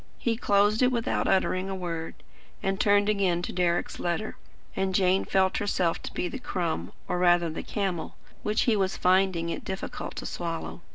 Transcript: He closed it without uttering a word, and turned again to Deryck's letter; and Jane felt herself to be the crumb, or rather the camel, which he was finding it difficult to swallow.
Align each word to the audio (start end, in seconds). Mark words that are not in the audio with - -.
He 0.17 0.35
closed 0.35 0.81
it 0.81 0.91
without 0.91 1.27
uttering 1.27 1.69
a 1.69 1.75
word, 1.75 2.15
and 2.63 2.79
turned 2.79 3.07
again 3.07 3.43
to 3.43 3.53
Deryck's 3.53 3.99
letter; 3.99 4.35
and 4.75 4.95
Jane 4.95 5.25
felt 5.25 5.57
herself 5.57 6.01
to 6.01 6.13
be 6.15 6.27
the 6.27 6.39
crumb, 6.39 6.91
or 7.07 7.19
rather 7.19 7.51
the 7.51 7.61
camel, 7.61 8.15
which 8.41 8.61
he 8.61 8.75
was 8.75 8.97
finding 8.97 9.49
it 9.49 9.63
difficult 9.63 10.15
to 10.15 10.25
swallow. 10.25 10.81